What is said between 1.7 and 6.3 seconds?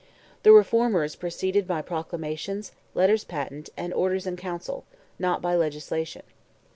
proclamations, letters patent, and orders in council, not by legislation.